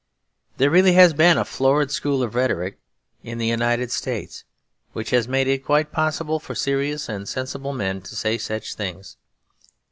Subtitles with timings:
[0.57, 2.79] There really has been a florid school of rhetoric
[3.21, 4.43] in the United States
[4.93, 9.17] which has made it quite possible for serious and sensible men to say such things.